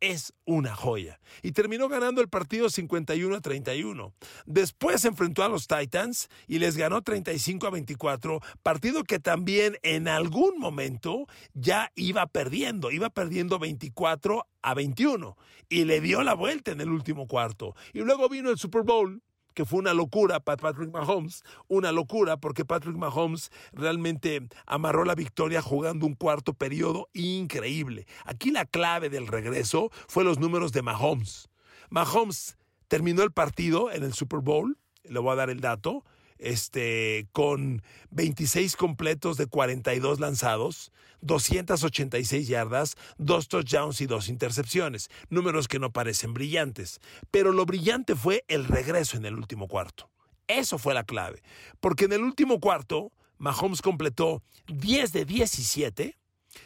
es 0.00 0.32
una 0.44 0.74
joya. 0.74 1.20
Y 1.42 1.52
terminó 1.52 1.88
ganando 1.88 2.20
el 2.20 2.28
partido 2.28 2.70
51 2.70 3.36
a 3.36 3.40
31. 3.40 4.12
Después 4.46 5.04
enfrentó 5.04 5.44
a 5.44 5.48
los 5.48 5.66
Titans 5.66 6.28
y 6.46 6.58
les 6.58 6.76
ganó 6.76 7.02
35 7.02 7.66
a 7.66 7.70
24, 7.70 8.40
partido 8.62 9.04
que 9.04 9.20
también 9.20 9.78
en 9.82 10.08
algún 10.08 10.58
momento 10.58 11.26
ya 11.54 11.92
iba 11.94 12.26
perdiendo, 12.26 12.90
iba 12.90 13.10
perdiendo 13.10 13.58
24 13.58 14.46
a 14.62 14.74
21 14.74 15.36
y 15.68 15.84
le 15.84 16.00
dio 16.00 16.22
la 16.22 16.34
vuelta 16.34 16.72
en 16.72 16.80
el 16.80 16.90
último 16.90 17.26
cuarto. 17.26 17.74
Y 17.92 18.00
luego 18.00 18.28
vino 18.28 18.50
el 18.50 18.58
Super 18.58 18.82
Bowl 18.82 19.22
que 19.54 19.64
fue 19.64 19.78
una 19.78 19.94
locura 19.94 20.40
para 20.40 20.56
Patrick 20.56 20.90
Mahomes, 20.90 21.42
una 21.68 21.92
locura 21.92 22.36
porque 22.36 22.64
Patrick 22.64 22.96
Mahomes 22.96 23.50
realmente 23.72 24.48
amarró 24.66 25.04
la 25.04 25.14
victoria 25.14 25.62
jugando 25.62 26.06
un 26.06 26.14
cuarto 26.14 26.54
periodo 26.54 27.08
increíble. 27.12 28.06
Aquí 28.24 28.50
la 28.50 28.64
clave 28.64 29.10
del 29.10 29.26
regreso 29.26 29.90
fue 30.08 30.24
los 30.24 30.38
números 30.38 30.72
de 30.72 30.82
Mahomes. 30.82 31.48
Mahomes 31.90 32.56
terminó 32.88 33.22
el 33.22 33.32
partido 33.32 33.90
en 33.90 34.02
el 34.02 34.14
Super 34.14 34.40
Bowl, 34.40 34.78
le 35.04 35.18
voy 35.18 35.32
a 35.32 35.36
dar 35.36 35.50
el 35.50 35.60
dato, 35.60 36.04
este, 36.40 37.28
con 37.32 37.82
26 38.10 38.76
completos 38.76 39.36
de 39.36 39.46
42 39.46 40.20
lanzados, 40.20 40.92
286 41.20 42.48
yardas, 42.48 42.96
dos 43.18 43.48
touchdowns 43.48 44.00
y 44.00 44.06
dos 44.06 44.28
intercepciones, 44.28 45.10
números 45.28 45.68
que 45.68 45.78
no 45.78 45.92
parecen 45.92 46.34
brillantes. 46.34 47.00
Pero 47.30 47.52
lo 47.52 47.66
brillante 47.66 48.16
fue 48.16 48.44
el 48.48 48.64
regreso 48.64 49.16
en 49.16 49.26
el 49.26 49.34
último 49.34 49.68
cuarto. 49.68 50.10
Eso 50.48 50.78
fue 50.78 50.94
la 50.94 51.04
clave, 51.04 51.42
porque 51.78 52.06
en 52.06 52.12
el 52.12 52.22
último 52.22 52.58
cuarto 52.58 53.12
Mahomes 53.38 53.82
completó 53.82 54.42
10 54.66 55.12
de 55.12 55.24
17, 55.24 56.18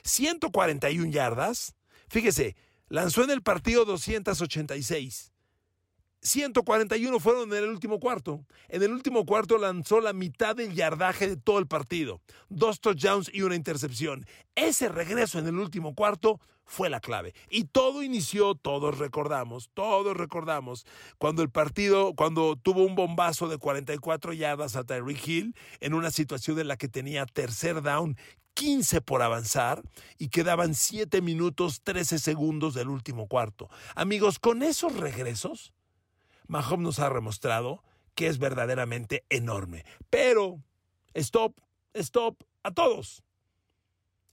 141 0.03 1.11
yardas, 1.11 1.75
fíjese, 2.09 2.57
lanzó 2.89 3.23
en 3.25 3.31
el 3.31 3.43
partido 3.43 3.85
286 3.85 5.34
141 6.25 7.21
fueron 7.21 7.53
en 7.53 7.65
el 7.65 7.69
último 7.69 8.01
cuarto. 8.01 8.45
En 8.69 8.83
el 8.83 8.91
último 8.91 9.27
cuarto 9.27 9.59
lanzó 9.59 10.01
la 10.01 10.15
mitad 10.15 10.57
del 10.57 10.75
yardaje 10.75 11.29
de 11.29 11.37
todo 11.37 11.59
el 11.59 11.67
partido. 11.67 12.21
Dos 12.49 12.81
touchdowns 12.81 13.31
y 13.33 13.43
una 13.43 13.57
intercepción. 13.57 14.27
Ese 14.55 14.89
regreso 14.89 15.39
en 15.39 15.47
el 15.47 15.59
último 15.59 15.95
cuarto 15.95 16.41
fue 16.65 16.89
la 16.89 17.01
clave. 17.01 17.35
Y 17.51 17.65
todo 17.65 18.03
inició, 18.03 18.55
todos 18.55 18.99
recordamos, 18.99 19.69
todos 19.75 20.17
recordamos, 20.17 20.87
cuando 21.19 21.43
el 21.43 21.51
partido, 21.51 22.15
cuando 22.15 22.57
tuvo 22.57 22.85
un 22.85 22.95
bombazo 22.95 23.49
de 23.49 23.59
44 23.59 24.33
yardas 24.33 24.77
a 24.77 24.85
Tyreek 24.85 25.29
Hill 25.29 25.55
en 25.81 25.93
una 25.93 26.11
situación 26.11 26.59
en 26.59 26.69
la 26.69 26.79
que 26.79 26.89
tenía 26.89 27.27
tercer 27.27 27.83
down 27.83 28.17
15 28.55 29.03
por 29.03 29.21
avanzar 29.21 29.83
y 30.17 30.29
quedaban 30.29 30.75
7 30.75 31.21
minutos 31.21 31.83
13 31.83 32.19
segundos 32.19 32.73
del 32.73 32.89
último 32.89 33.27
cuarto. 33.27 33.69
Amigos, 33.95 34.39
con 34.39 34.63
esos 34.63 34.97
regresos, 34.97 35.75
Mahomes 36.47 36.85
nos 36.85 36.99
ha 36.99 37.11
demostrado 37.11 37.83
que 38.15 38.29
es 38.29 38.39
verdaderamente 38.39 39.25
enorme. 39.29 39.85
Pero, 40.11 40.63
stop, 41.15 41.59
stop 41.95 42.43
a 42.63 42.73
todos. 42.73 43.23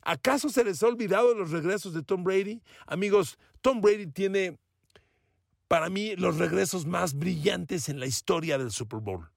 ¿Acaso 0.01 0.49
se 0.49 0.63
les 0.63 0.81
ha 0.81 0.87
olvidado 0.87 1.35
los 1.35 1.51
regresos 1.51 1.93
de 1.93 2.03
Tom 2.03 2.23
Brady? 2.23 2.61
Amigos, 2.87 3.37
Tom 3.61 3.81
Brady 3.81 4.07
tiene 4.07 4.57
para 5.67 5.89
mí 5.89 6.15
los 6.15 6.37
regresos 6.37 6.85
más 6.85 7.13
brillantes 7.13 7.87
en 7.87 7.99
la 7.99 8.05
historia 8.05 8.57
del 8.57 8.71
Super 8.71 8.99
Bowl. 8.99 9.31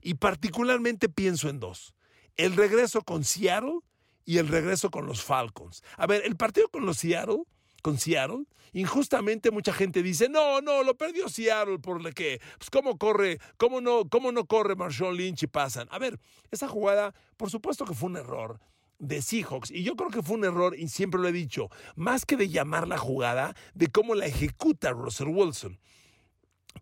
Y 0.00 0.14
particularmente 0.14 1.08
pienso 1.08 1.48
en 1.48 1.60
dos. 1.60 1.94
El 2.36 2.56
regreso 2.56 3.02
con 3.02 3.24
Seattle 3.24 3.80
y 4.24 4.38
el 4.38 4.48
regreso 4.48 4.90
con 4.90 5.06
los 5.06 5.22
Falcons. 5.22 5.82
A 5.96 6.06
ver, 6.06 6.22
el 6.24 6.36
partido 6.36 6.68
con 6.68 6.86
los 6.86 6.98
Seattle 6.98 7.44
con 7.86 7.98
Seattle. 7.98 8.46
Injustamente 8.72 9.52
mucha 9.52 9.72
gente 9.72 10.02
dice, 10.02 10.28
no, 10.28 10.60
no, 10.60 10.82
lo 10.82 10.96
perdió 10.96 11.28
Seattle 11.28 11.78
por 11.78 12.02
lo 12.02 12.10
que, 12.10 12.40
pues 12.58 12.68
cómo 12.68 12.98
corre, 12.98 13.38
cómo 13.58 13.80
no, 13.80 14.08
cómo 14.08 14.32
no 14.32 14.44
corre 14.44 14.74
Marshall 14.74 15.16
Lynch 15.16 15.44
y 15.44 15.46
pasan. 15.46 15.86
A 15.92 16.00
ver, 16.00 16.18
esa 16.50 16.66
jugada, 16.66 17.14
por 17.36 17.48
supuesto 17.48 17.84
que 17.84 17.94
fue 17.94 18.08
un 18.08 18.16
error 18.16 18.58
de 18.98 19.22
Seahawks. 19.22 19.70
Y 19.70 19.84
yo 19.84 19.94
creo 19.94 20.10
que 20.10 20.20
fue 20.20 20.34
un 20.34 20.44
error, 20.44 20.74
y 20.76 20.88
siempre 20.88 21.20
lo 21.20 21.28
he 21.28 21.32
dicho, 21.32 21.68
más 21.94 22.26
que 22.26 22.36
de 22.36 22.48
llamar 22.48 22.88
la 22.88 22.98
jugada, 22.98 23.54
de 23.74 23.86
cómo 23.86 24.16
la 24.16 24.26
ejecuta 24.26 24.90
Russell 24.90 25.28
Wilson. 25.28 25.78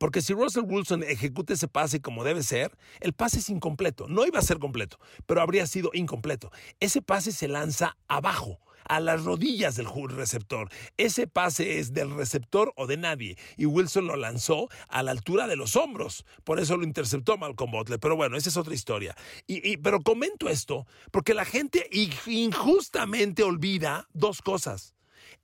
Porque 0.01 0.23
si 0.23 0.33
Russell 0.33 0.65
Wilson 0.65 1.03
ejecuta 1.03 1.53
ese 1.53 1.69
pase 1.69 2.01
como 2.01 2.25
debe 2.25 2.43
ser, 2.43 2.75
el 3.01 3.13
pase 3.13 3.41
es 3.41 3.51
incompleto. 3.51 4.09
No 4.09 4.25
iba 4.25 4.39
a 4.39 4.43
ser 4.43 4.59
completo, 4.59 4.99
pero 5.27 5.43
habría 5.43 5.67
sido 5.67 5.91
incompleto. 5.93 6.51
Ese 6.81 7.03
pase 7.03 7.31
se 7.31 7.47
lanza 7.47 7.99
abajo 8.09 8.59
a 8.89 9.01
las 9.01 9.25
rodillas 9.25 9.77
del 9.77 9.89
receptor. 10.09 10.69
Ese 10.97 11.27
pase 11.27 11.79
es 11.79 11.93
del 11.93 12.15
receptor 12.15 12.73
o 12.77 12.87
de 12.87 12.97
nadie. 12.97 13.37
Y 13.57 13.67
Wilson 13.67 14.07
lo 14.07 14.17
lanzó 14.17 14.69
a 14.89 15.03
la 15.03 15.11
altura 15.11 15.47
de 15.47 15.57
los 15.57 15.77
hombros. 15.77 16.25
Por 16.45 16.61
eso 16.61 16.77
lo 16.77 16.85
interceptó 16.85 17.37
Malcolm 17.37 17.71
Butler. 17.71 17.99
Pero 17.99 18.17
bueno, 18.17 18.37
esa 18.37 18.49
es 18.49 18.57
otra 18.57 18.75
historia. 18.75 19.17
Y, 19.47 19.77
pero 19.79 20.03
comento 20.03 20.49
esto 20.49 20.87
porque 21.11 21.35
la 21.35 21.45
gente 21.45 21.89
injustamente 22.27 23.43
olvida 23.43 24.09
dos 24.13 24.43
cosas. 24.43 24.95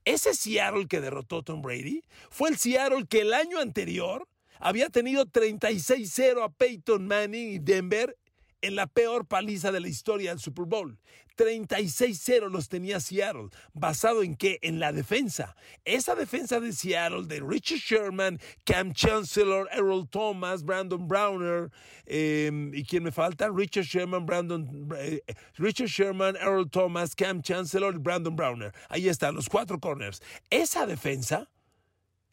Ese 0.04 0.34
Seattle 0.34 0.86
que 0.86 1.00
derrotó 1.00 1.42
Tom 1.42 1.62
Brady 1.62 2.02
fue 2.30 2.50
el 2.50 2.56
Seattle 2.56 3.06
que 3.06 3.20
el 3.20 3.34
año 3.34 3.58
anterior 3.58 4.26
había 4.58 4.90
tenido 4.90 5.26
36-0 5.26 6.44
a 6.44 6.50
Peyton 6.50 7.06
Manning 7.06 7.52
y 7.52 7.58
Denver 7.58 8.16
en 8.62 8.76
la 8.76 8.86
peor 8.86 9.26
paliza 9.26 9.72
de 9.72 9.80
la 9.80 9.88
historia 9.88 10.30
del 10.30 10.40
Super 10.40 10.66
Bowl. 10.66 10.98
36-0 11.36 12.50
los 12.50 12.68
tenía 12.68 13.00
Seattle. 13.00 13.48
¿Basado 13.72 14.22
en 14.22 14.36
qué? 14.36 14.58
En 14.60 14.78
la 14.78 14.92
defensa. 14.92 15.56
Esa 15.86 16.14
defensa 16.14 16.60
de 16.60 16.72
Seattle 16.72 17.24
de 17.26 17.40
Richard 17.40 17.78
Sherman, 17.78 18.38
Cam 18.64 18.92
Chancellor, 18.92 19.66
Errol 19.72 20.06
Thomas, 20.08 20.62
Brandon 20.62 21.08
Browner. 21.08 21.70
Em, 22.04 22.74
¿Y 22.74 22.84
quién 22.84 23.04
me 23.04 23.10
falta? 23.10 23.48
Richard 23.48 23.84
Sherman, 23.84 24.26
Brandon. 24.26 24.88
Eh, 24.98 25.22
Richard 25.56 25.88
Sherman, 25.88 26.36
Errol 26.36 26.68
Thomas, 26.68 27.14
Cam 27.14 27.40
Chancellor 27.40 27.94
y 27.94 27.98
Brandon 27.98 28.36
Browner. 28.36 28.74
Ahí 28.90 29.08
están 29.08 29.34
los 29.34 29.48
cuatro 29.48 29.80
corners. 29.80 30.20
Esa 30.50 30.84
defensa 30.84 31.50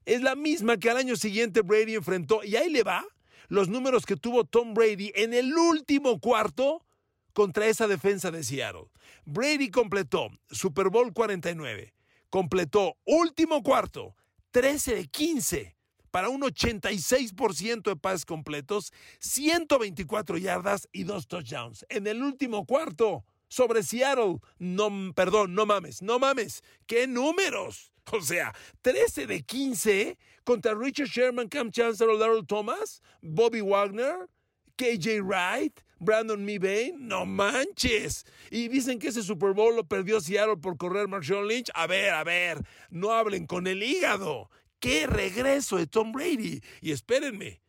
es 0.05 0.21
la 0.21 0.35
misma 0.35 0.77
que 0.77 0.89
al 0.89 0.97
año 0.97 1.15
siguiente 1.15 1.61
Brady 1.61 1.95
enfrentó. 1.95 2.43
Y 2.43 2.57
ahí 2.57 2.69
le 2.69 2.83
va 2.83 3.05
los 3.47 3.69
números 3.69 4.05
que 4.05 4.15
tuvo 4.15 4.43
Tom 4.43 4.73
Brady 4.73 5.11
en 5.15 5.33
el 5.33 5.53
último 5.53 6.19
cuarto 6.19 6.85
contra 7.33 7.67
esa 7.67 7.87
defensa 7.87 8.31
de 8.31 8.43
Seattle. 8.43 8.89
Brady 9.25 9.69
completó 9.69 10.29
Super 10.49 10.89
Bowl 10.89 11.13
49, 11.13 11.93
completó 12.29 12.97
último 13.05 13.63
cuarto, 13.63 14.15
13 14.51 14.95
de 14.95 15.07
15 15.07 15.77
para 16.11 16.29
un 16.29 16.41
86% 16.41 17.83
de 17.83 17.95
pases 17.95 18.25
completos, 18.25 18.91
124 19.19 20.37
yardas 20.37 20.87
y 20.91 21.03
dos 21.03 21.27
touchdowns. 21.27 21.85
En 21.89 22.07
el 22.07 22.23
último 22.23 22.65
cuarto, 22.65 23.23
sobre 23.47 23.83
Seattle, 23.83 24.39
no, 24.59 25.13
perdón, 25.13 25.53
no 25.53 25.65
mames, 25.65 26.01
no 26.01 26.19
mames, 26.19 26.63
qué 26.85 27.07
números. 27.07 27.91
O 28.13 28.21
sea, 28.21 28.55
13 28.83 29.27
de 29.27 29.41
15 29.41 30.17
contra 30.45 30.73
Richard 30.73 31.09
Sherman, 31.09 31.49
Cam 31.49 31.71
Chancellor, 31.71 32.17
Darrell 32.17 32.45
Thomas, 32.45 33.01
Bobby 33.21 33.59
Wagner, 33.59 34.29
KJ 34.77 35.21
Wright, 35.23 35.81
Brandon 35.99 36.43
Mebane, 36.45 36.95
no 36.99 37.25
manches. 37.25 38.25
Y 38.49 38.69
dicen 38.69 38.99
que 38.99 39.09
ese 39.09 39.23
Super 39.23 39.53
Bowl 39.53 39.75
lo 39.75 39.83
perdió 39.83 40.21
Seattle 40.21 40.57
por 40.57 40.77
correr 40.77 41.07
Marshall 41.07 41.47
Lynch. 41.47 41.69
A 41.73 41.87
ver, 41.87 42.13
a 42.13 42.23
ver, 42.23 42.65
no 42.89 43.11
hablen 43.11 43.45
con 43.45 43.67
el 43.67 43.83
hígado. 43.83 44.49
¡Qué 44.79 45.07
regreso 45.07 45.77
de 45.77 45.87
Tom 45.87 46.11
Brady! 46.11 46.61
Y 46.81 46.91
espérenme, 46.91 47.61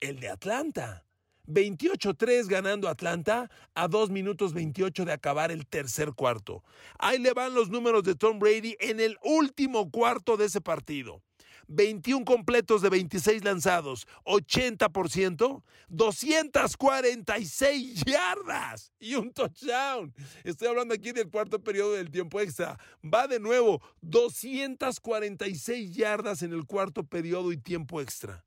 el 0.00 0.20
de 0.20 0.28
Atlanta. 0.28 1.04
28-3 1.46 2.46
ganando 2.46 2.88
Atlanta 2.88 3.50
a 3.74 3.88
2 3.88 4.10
minutos 4.10 4.54
28 4.54 5.04
de 5.04 5.12
acabar 5.12 5.50
el 5.50 5.66
tercer 5.66 6.12
cuarto. 6.12 6.62
Ahí 6.98 7.18
le 7.18 7.32
van 7.32 7.54
los 7.54 7.70
números 7.70 8.04
de 8.04 8.14
Tom 8.14 8.38
Brady 8.38 8.76
en 8.80 9.00
el 9.00 9.18
último 9.22 9.90
cuarto 9.90 10.36
de 10.36 10.46
ese 10.46 10.60
partido. 10.60 11.22
21 11.68 12.24
completos 12.24 12.82
de 12.82 12.90
26 12.90 13.44
lanzados, 13.44 14.08
80%, 14.24 15.62
246 15.88 18.02
yardas 18.04 18.92
y 18.98 19.14
un 19.14 19.32
touchdown. 19.32 20.12
Estoy 20.42 20.68
hablando 20.68 20.94
aquí 20.94 21.12
del 21.12 21.30
cuarto 21.30 21.62
periodo 21.62 21.92
del 21.94 22.10
tiempo 22.10 22.40
extra. 22.40 22.78
Va 23.02 23.26
de 23.26 23.40
nuevo, 23.40 23.80
246 24.02 25.94
yardas 25.94 26.42
en 26.42 26.52
el 26.52 26.66
cuarto 26.66 27.04
periodo 27.04 27.52
y 27.52 27.56
tiempo 27.56 28.00
extra. 28.00 28.44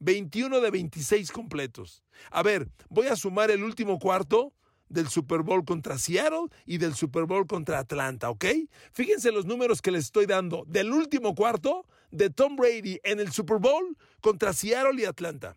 21 0.00 0.60
de 0.60 0.70
26 0.70 1.32
completos. 1.32 2.02
A 2.30 2.42
ver, 2.42 2.68
voy 2.88 3.08
a 3.08 3.16
sumar 3.16 3.50
el 3.50 3.62
último 3.62 3.98
cuarto 3.98 4.52
del 4.88 5.08
Super 5.08 5.42
Bowl 5.42 5.64
contra 5.64 5.98
Seattle 5.98 6.48
y 6.64 6.78
del 6.78 6.94
Super 6.94 7.24
Bowl 7.24 7.46
contra 7.46 7.78
Atlanta, 7.78 8.30
¿ok? 8.30 8.44
Fíjense 8.92 9.32
los 9.32 9.46
números 9.46 9.82
que 9.82 9.90
les 9.90 10.04
estoy 10.04 10.26
dando 10.26 10.64
del 10.66 10.92
último 10.92 11.34
cuarto 11.34 11.86
de 12.10 12.30
Tom 12.30 12.56
Brady 12.56 13.00
en 13.02 13.20
el 13.20 13.32
Super 13.32 13.58
Bowl 13.58 13.96
contra 14.20 14.52
Seattle 14.52 15.00
y 15.00 15.04
Atlanta. 15.04 15.56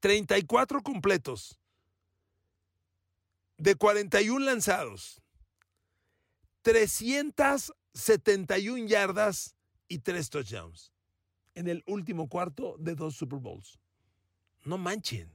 34 0.00 0.82
completos. 0.82 1.58
De 3.58 3.74
41 3.74 4.44
lanzados. 4.44 5.20
371 6.62 8.86
yardas 8.86 9.56
y 9.88 9.98
3 9.98 10.30
touchdowns. 10.30 10.92
En 11.54 11.68
el 11.68 11.82
último 11.86 12.28
cuarto 12.28 12.76
de 12.78 12.94
dos 12.94 13.16
Super 13.16 13.38
Bowls. 13.38 13.78
No 14.64 14.78
manchen 14.78 15.30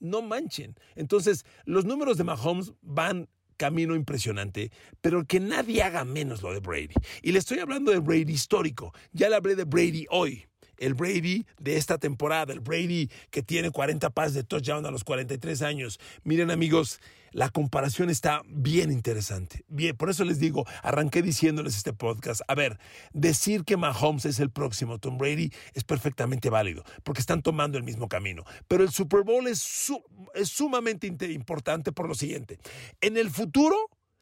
no 0.00 0.22
manchen. 0.22 0.76
Entonces, 0.94 1.44
los 1.64 1.84
números 1.84 2.16
de 2.16 2.24
Mahomes 2.24 2.72
van 2.82 3.28
camino 3.56 3.94
impresionante, 3.94 4.70
pero 5.00 5.24
que 5.26 5.40
nadie 5.40 5.82
haga 5.82 6.04
menos 6.04 6.42
lo 6.42 6.52
de 6.52 6.60
Brady. 6.60 6.94
Y 7.22 7.32
le 7.32 7.38
estoy 7.38 7.58
hablando 7.58 7.90
de 7.90 7.98
Brady 7.98 8.32
histórico. 8.32 8.92
Ya 9.12 9.28
le 9.28 9.36
hablé 9.36 9.56
de 9.56 9.64
Brady 9.64 10.06
hoy 10.10 10.46
el 10.78 10.94
Brady 10.94 11.46
de 11.58 11.76
esta 11.76 11.98
temporada, 11.98 12.52
el 12.52 12.60
Brady 12.60 13.10
que 13.30 13.42
tiene 13.42 13.70
40 13.70 14.10
pases 14.10 14.34
de 14.34 14.44
touchdown 14.44 14.86
a 14.86 14.90
los 14.90 15.04
43 15.04 15.62
años. 15.62 16.00
Miren 16.24 16.50
amigos, 16.50 17.00
la 17.32 17.50
comparación 17.50 18.08
está 18.08 18.42
bien 18.46 18.90
interesante. 18.90 19.64
Bien, 19.68 19.96
por 19.96 20.08
eso 20.08 20.24
les 20.24 20.38
digo, 20.38 20.64
arranqué 20.82 21.22
diciéndoles 21.22 21.76
este 21.76 21.92
podcast. 21.92 22.40
A 22.48 22.54
ver, 22.54 22.78
decir 23.12 23.64
que 23.64 23.76
Mahomes 23.76 24.24
es 24.24 24.40
el 24.40 24.50
próximo 24.50 24.98
Tom 24.98 25.18
Brady 25.18 25.52
es 25.74 25.84
perfectamente 25.84 26.48
válido, 26.48 26.84
porque 27.02 27.20
están 27.20 27.42
tomando 27.42 27.76
el 27.76 27.84
mismo 27.84 28.08
camino. 28.08 28.44
Pero 28.68 28.84
el 28.84 28.90
Super 28.90 29.22
Bowl 29.22 29.46
es, 29.48 29.92
es 30.34 30.48
sumamente 30.48 31.06
importante 31.06 31.92
por 31.92 32.08
lo 32.08 32.14
siguiente. 32.14 32.58
En 33.00 33.16
el 33.16 33.30
futuro, 33.30 33.76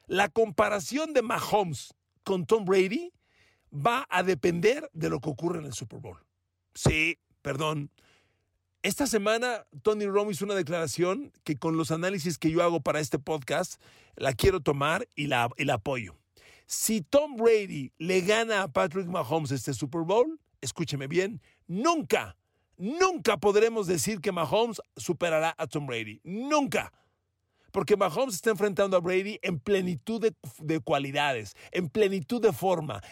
la 0.07 0.29
comparación 0.29 1.13
de 1.13 1.23
Mahomes 1.23 1.95
con 2.25 2.47
Tom 2.47 2.65
Brady 2.65 3.13
va 3.73 4.07
a 4.11 4.23
depender 4.23 4.91
de 4.93 5.11
lo 5.11 5.21
que 5.21 5.31
ocurre 5.31 5.59
en 5.59 5.67
el 5.67 5.73
Super 5.73 6.01
Bowl. 6.01 6.19
Sí, 6.75 7.19
perdón. 7.43 7.91
Esta 8.83 9.07
semana 9.07 9.67
Tony 9.83 10.07
Romo 10.07 10.31
hizo 10.31 10.45
una 10.45 10.55
declaración 10.55 11.33
que 11.43 11.57
con 11.57 11.79
los 11.79 11.91
análisis 11.91 12.37
que 12.37 12.51
yo 12.51 12.63
hago 12.63 12.81
para 12.81 13.01
este 13.01 13.19
podcast 13.19 13.81
la 14.17 14.35
quiero 14.35 14.61
tomar 14.61 15.09
y 15.15 15.29
la, 15.29 15.49
apoyo. 15.73 16.17
Si 16.67 17.01
Tom 17.01 17.37
Brady 17.37 17.93
le 17.97 18.21
gana 18.21 18.63
a 18.63 18.69
Patrick 18.69 19.07
Mahomes 19.07 19.53
este 19.53 19.73
Super 19.73 20.03
Bowl, 20.03 20.39
escúcheme 20.61 21.07
bien, 21.07 21.41
nunca, 21.67 22.37
nunca 22.77 23.39
podremos 23.39 23.87
decir 23.87 24.21
que 24.21 24.33
Mahomes 24.33 24.83
superará 24.97 25.55
a 25.57 25.67
Tom 25.67 25.87
Brady. 25.87 26.21
Nunca. 26.23 26.93
Porque 27.73 27.97
Mahomes 27.97 28.35
está 28.35 28.51
enfrentando 28.51 28.99
a 28.99 29.01
Brady 29.01 29.39
en 29.43 29.61
plenitud 29.61 30.21
de, 30.21 30.35
de, 30.59 30.81
cualidades, 30.81 31.57
en 31.73 31.89
plenitud 31.89 32.43
de 32.43 32.53
forma, 32.53 33.03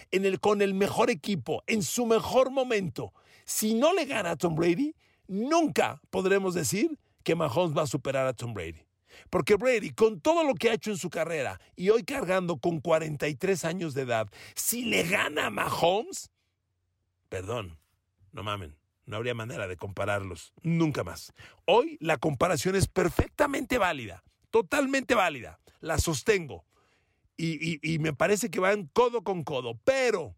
con 0.41 0.61
el 0.61 0.75
mejor 0.75 1.09
equipo, 1.09 1.65
en 1.67 1.83
su 1.83 2.05
mejor 2.05 2.51
momento. 2.51 3.15
Si 3.45 3.75
no 3.75 3.93
le 3.95 4.05
gana 4.05 4.33
a 4.33 4.37
Tom 4.37 4.55
Brady, 4.55 4.95
nunca 5.27 6.01
podremos 6.11 6.55
decir 6.55 6.99
que 7.23 7.35
Mahomes 7.35 7.77
va 7.77 7.83
a 7.83 7.87
superar 7.87 8.27
a 8.27 8.33
Tom 8.33 8.55
Brady. 8.55 8.87
Porque 9.31 9.57
Brady, 9.57 9.91
con 9.91 10.21
todo 10.21 10.45
lo 10.45 10.55
que 10.55 10.71
ha 10.71 10.75
hecho 10.75 10.91
en 10.91 10.97
su 10.97 11.11
carrera 11.11 11.61
y 11.77 11.91
hoy 11.91 12.05
cargando 12.05 12.59
con 12.59 12.81
43 12.81 13.65
años 13.65 13.95
de 13.95 14.03
edad, 14.03 14.29
si 14.55 14.85
le 14.85 15.05
gana 15.05 15.47
a 15.47 15.51
Mahomes, 15.51 16.31
perdón, 17.29 17.79
no 18.33 18.43
mamen, 18.43 18.77
no 19.07 19.17
habría 19.17 19.35
manera 19.35 19.67
de 19.69 19.77
compararlos, 19.77 20.53
nunca 20.63 21.05
más. 21.05 21.33
Hoy 21.67 21.99
la 22.01 22.17
comparación 22.17 22.75
es 22.75 22.89
perfectamente 22.89 23.79
válida, 23.79 24.23
totalmente 24.51 25.15
válida, 25.15 25.61
la 25.81 25.99
sostengo. 25.99 26.65
Y, 27.37 27.81
y 27.83 27.99
me 27.99 28.13
parece 28.13 28.51
que 28.51 28.61
van 28.61 28.87
codo 28.93 29.25
con 29.25 29.43
codo, 29.43 29.77
pero 29.85 30.37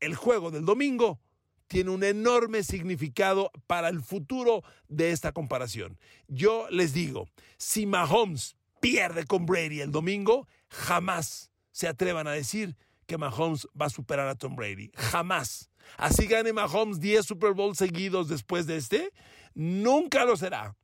el 0.00 0.14
juego 0.14 0.50
del 0.50 0.64
domingo 0.64 1.20
tiene 1.68 1.90
un 1.90 2.02
enorme 2.02 2.64
significado 2.64 3.52
para 3.66 3.88
el 3.88 4.02
futuro 4.02 4.64
de 4.88 5.12
esta 5.12 5.32
comparación. 5.32 5.98
Yo 6.26 6.66
les 6.70 6.92
digo, 6.92 7.28
si 7.58 7.86
Mahomes 7.86 8.56
pierde 8.80 9.24
con 9.26 9.46
Brady 9.46 9.82
el 9.82 9.92
domingo, 9.92 10.48
jamás 10.68 11.52
se 11.70 11.86
atrevan 11.86 12.26
a 12.26 12.32
decir 12.32 12.76
que 13.06 13.18
Mahomes 13.18 13.68
va 13.80 13.86
a 13.86 13.90
superar 13.90 14.28
a 14.28 14.34
Tom 14.34 14.56
Brady. 14.56 14.90
Jamás. 14.96 15.70
Así 15.96 16.26
gane 16.26 16.52
Mahomes 16.52 17.00
10 17.00 17.24
Super 17.24 17.52
Bowls 17.52 17.78
seguidos 17.78 18.28
después 18.28 18.66
de 18.66 18.76
este, 18.76 19.12
nunca 19.54 20.24
lo 20.24 20.36
será. 20.36 20.76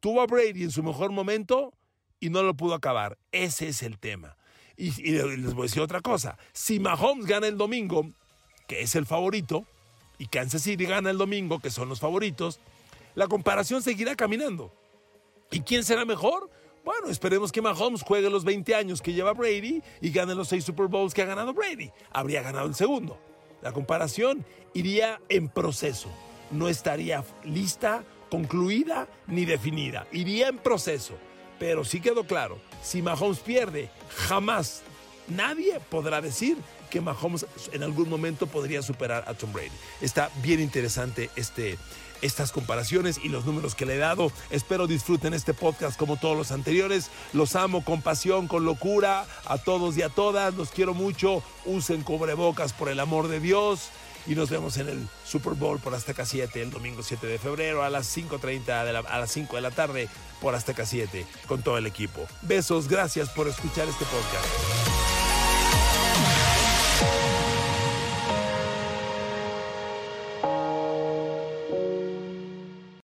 Tuvo 0.00 0.20
a 0.20 0.26
Brady 0.26 0.62
en 0.62 0.70
su 0.70 0.82
mejor 0.82 1.12
momento 1.12 1.74
y 2.20 2.30
no 2.30 2.42
lo 2.42 2.54
pudo 2.54 2.74
acabar. 2.74 3.18
Ese 3.32 3.68
es 3.68 3.82
el 3.82 3.98
tema. 3.98 4.36
Y, 4.76 4.88
y 5.02 5.12
les 5.12 5.54
voy 5.54 5.64
a 5.64 5.68
decir 5.68 5.82
otra 5.82 6.00
cosa. 6.00 6.38
Si 6.52 6.78
Mahomes 6.78 7.26
gana 7.26 7.46
el 7.46 7.56
domingo, 7.56 8.10
que 8.66 8.82
es 8.82 8.94
el 8.94 9.06
favorito, 9.06 9.66
y 10.18 10.26
Kansas 10.26 10.62
City 10.62 10.84
gana 10.84 11.10
el 11.10 11.18
domingo, 11.18 11.58
que 11.58 11.70
son 11.70 11.88
los 11.88 12.00
favoritos, 12.00 12.60
la 13.14 13.28
comparación 13.28 13.82
seguirá 13.82 14.14
caminando. 14.14 14.72
¿Y 15.50 15.60
quién 15.60 15.84
será 15.84 16.04
mejor? 16.04 16.50
Bueno, 16.84 17.08
esperemos 17.08 17.50
que 17.50 17.62
Mahomes 17.62 18.02
juegue 18.02 18.30
los 18.30 18.44
20 18.44 18.74
años 18.74 19.02
que 19.02 19.12
lleva 19.12 19.32
Brady 19.32 19.82
y 20.00 20.10
gane 20.10 20.34
los 20.34 20.48
6 20.48 20.64
Super 20.64 20.86
Bowls 20.86 21.14
que 21.14 21.22
ha 21.22 21.26
ganado 21.26 21.52
Brady. 21.52 21.90
Habría 22.12 22.42
ganado 22.42 22.66
el 22.66 22.74
segundo. 22.74 23.18
La 23.62 23.72
comparación 23.72 24.44
iría 24.74 25.20
en 25.28 25.48
proceso. 25.48 26.08
No 26.52 26.68
estaría 26.68 27.24
lista, 27.42 28.04
concluida 28.30 29.08
ni 29.26 29.44
definida. 29.44 30.06
Iría 30.12 30.48
en 30.48 30.58
proceso. 30.58 31.14
Pero 31.58 31.84
sí 31.84 32.00
quedó 32.00 32.24
claro, 32.24 32.58
si 32.82 33.02
Mahomes 33.02 33.40
pierde, 33.40 33.90
jamás 34.14 34.82
nadie 35.26 35.80
podrá 35.90 36.20
decir 36.20 36.56
que 36.86 37.00
Mahomes 37.00 37.46
en 37.72 37.82
algún 37.82 38.08
momento 38.08 38.46
podría 38.46 38.82
superar 38.82 39.24
a 39.26 39.34
Tom 39.34 39.52
Brady. 39.52 39.70
Está 40.00 40.30
bien 40.42 40.60
interesante 40.60 41.30
este, 41.36 41.78
estas 42.22 42.52
comparaciones 42.52 43.20
y 43.22 43.28
los 43.28 43.44
números 43.44 43.74
que 43.74 43.86
le 43.86 43.94
he 43.94 43.98
dado. 43.98 44.32
Espero 44.50 44.86
disfruten 44.86 45.34
este 45.34 45.54
podcast 45.54 45.98
como 45.98 46.16
todos 46.16 46.36
los 46.36 46.52
anteriores. 46.52 47.10
Los 47.32 47.56
amo 47.56 47.84
con 47.84 48.02
pasión, 48.02 48.48
con 48.48 48.64
locura, 48.64 49.26
a 49.46 49.58
todos 49.58 49.96
y 49.96 50.02
a 50.02 50.08
todas. 50.08 50.54
Los 50.54 50.70
quiero 50.70 50.94
mucho. 50.94 51.42
Usen 51.64 52.02
cubrebocas 52.02 52.72
por 52.72 52.88
el 52.88 53.00
amor 53.00 53.28
de 53.28 53.40
Dios. 53.40 53.90
Y 54.26 54.34
nos 54.34 54.50
vemos 54.50 54.76
en 54.76 54.88
el 54.88 55.08
Super 55.24 55.54
Bowl 55.54 55.78
por 55.78 55.94
Azteca 55.94 56.26
7 56.26 56.60
el 56.60 56.70
domingo 56.70 57.02
7 57.02 57.26
de 57.28 57.38
febrero 57.38 57.84
a 57.84 57.90
las 57.90 58.16
5.30 58.16 58.84
de 58.84 58.92
las 58.92 59.30
5 59.30 59.54
de 59.54 59.62
la 59.62 59.70
tarde 59.70 60.08
por 60.40 60.54
Azteca 60.54 60.84
7 60.84 61.24
con 61.46 61.62
todo 61.62 61.78
el 61.78 61.86
equipo. 61.86 62.26
Besos, 62.42 62.88
gracias 62.88 63.28
por 63.28 63.46
escuchar 63.46 63.86
este 63.86 64.04
podcast. 64.04 64.95